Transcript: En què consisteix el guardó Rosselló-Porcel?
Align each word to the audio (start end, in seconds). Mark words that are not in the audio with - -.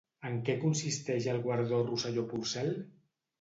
En 0.27 0.37
què 0.45 0.53
consisteix 0.61 1.27
el 1.33 1.41
guardó 1.43 1.83
Rosselló-Porcel? 1.91 2.73